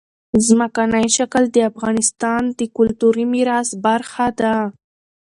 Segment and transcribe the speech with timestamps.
[0.45, 4.55] ځمکنی شکل د افغانستان د کلتوري میراث برخه ده.